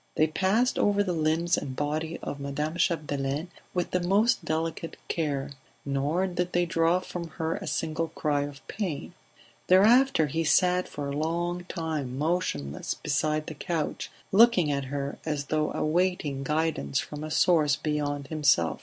[0.15, 5.51] They passed over the limbs and body of Madame Chapdelaine with the most delicate care,
[5.85, 9.13] nor did they draw from her a single cry of pain;
[9.67, 15.45] thereafter he sat for a long time motionless beside the couch, looking at her as
[15.45, 18.79] though awaiting guidance from a source beyond himself.